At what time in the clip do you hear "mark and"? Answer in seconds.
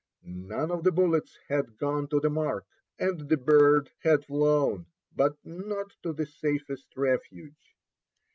2.31-3.29